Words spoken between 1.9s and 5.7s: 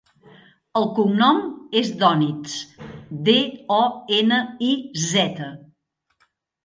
Doniz: de, o, ena, i, zeta.